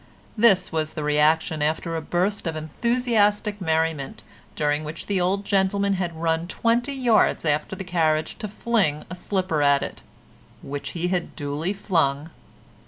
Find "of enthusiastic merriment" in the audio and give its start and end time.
2.47-4.23